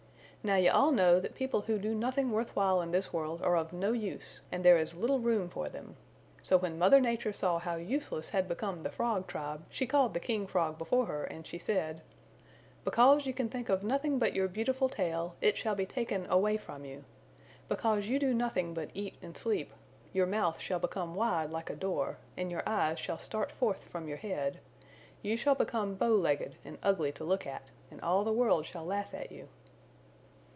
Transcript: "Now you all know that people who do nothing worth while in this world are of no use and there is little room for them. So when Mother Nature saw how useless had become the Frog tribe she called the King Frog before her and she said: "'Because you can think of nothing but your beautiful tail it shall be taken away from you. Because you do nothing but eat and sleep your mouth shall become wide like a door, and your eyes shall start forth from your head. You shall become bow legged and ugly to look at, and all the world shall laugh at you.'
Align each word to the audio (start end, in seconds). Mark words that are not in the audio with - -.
"Now 0.43 0.55
you 0.55 0.71
all 0.71 0.91
know 0.91 1.19
that 1.19 1.35
people 1.35 1.61
who 1.61 1.77
do 1.77 1.93
nothing 1.93 2.31
worth 2.31 2.55
while 2.55 2.81
in 2.81 2.89
this 2.89 3.13
world 3.13 3.43
are 3.43 3.55
of 3.55 3.71
no 3.71 3.91
use 3.91 4.41
and 4.51 4.65
there 4.65 4.79
is 4.79 4.95
little 4.95 5.19
room 5.19 5.49
for 5.49 5.69
them. 5.69 5.95
So 6.41 6.57
when 6.57 6.79
Mother 6.79 6.99
Nature 6.99 7.31
saw 7.31 7.59
how 7.59 7.75
useless 7.75 8.29
had 8.31 8.47
become 8.47 8.81
the 8.81 8.89
Frog 8.89 9.27
tribe 9.27 9.63
she 9.69 9.85
called 9.85 10.15
the 10.15 10.19
King 10.19 10.47
Frog 10.47 10.79
before 10.79 11.05
her 11.05 11.23
and 11.25 11.45
she 11.45 11.59
said: 11.59 12.01
"'Because 12.83 13.27
you 13.27 13.35
can 13.35 13.49
think 13.49 13.69
of 13.69 13.83
nothing 13.83 14.17
but 14.17 14.33
your 14.33 14.47
beautiful 14.47 14.89
tail 14.89 15.35
it 15.41 15.57
shall 15.57 15.75
be 15.75 15.85
taken 15.85 16.25
away 16.27 16.57
from 16.57 16.85
you. 16.85 17.03
Because 17.69 18.07
you 18.07 18.17
do 18.17 18.33
nothing 18.33 18.73
but 18.73 18.89
eat 18.95 19.17
and 19.21 19.37
sleep 19.37 19.71
your 20.11 20.25
mouth 20.25 20.59
shall 20.59 20.79
become 20.79 21.13
wide 21.13 21.51
like 21.51 21.69
a 21.69 21.75
door, 21.75 22.17
and 22.35 22.49
your 22.49 22.63
eyes 22.67 22.97
shall 22.97 23.19
start 23.19 23.51
forth 23.51 23.83
from 23.89 24.07
your 24.07 24.17
head. 24.17 24.59
You 25.21 25.37
shall 25.37 25.53
become 25.53 25.93
bow 25.93 26.15
legged 26.15 26.55
and 26.65 26.79
ugly 26.81 27.11
to 27.11 27.23
look 27.23 27.45
at, 27.45 27.67
and 27.91 28.01
all 28.01 28.23
the 28.23 28.33
world 28.33 28.65
shall 28.65 28.83
laugh 28.87 29.13
at 29.13 29.31
you.' 29.31 29.47